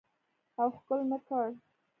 او 0.59 0.67
ښکل 0.75 0.99
مې 1.09 1.17
کړ. 1.27 1.47